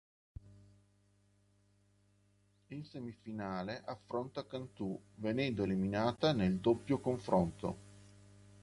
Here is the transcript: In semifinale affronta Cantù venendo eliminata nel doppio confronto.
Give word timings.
In 2.69 2.83
semifinale 2.85 3.83
affronta 3.85 4.47
Cantù 4.47 4.99
venendo 5.17 5.61
eliminata 5.61 6.33
nel 6.33 6.57
doppio 6.57 6.97
confronto. 6.99 7.77